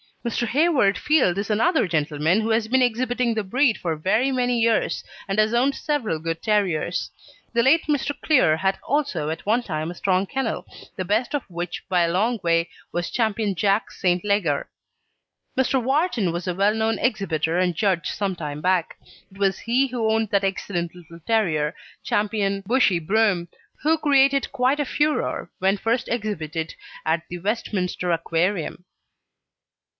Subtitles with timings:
[0.25, 0.47] Mr.
[0.47, 5.03] Hayward Field is another gentleman who has been exhibiting the breed for very many years,
[5.27, 7.11] and has owned several good terriers.
[7.53, 8.13] The late Mr.
[8.21, 12.11] Clear had also at one time a strong kennel, the best of which by a
[12.11, 13.19] long way was Ch.
[13.55, 14.23] Jack St.
[14.25, 14.69] Leger.
[15.55, 15.81] Mr.
[15.81, 18.97] Wharton was a well known exhibitor and judge some time back.
[19.31, 22.11] It was he who owned that excellent little terrier Ch.
[22.65, 23.47] Bushey Broom,
[23.81, 26.75] who created quite a furore when first exhibited
[27.05, 28.85] at the Westminster Aquarium.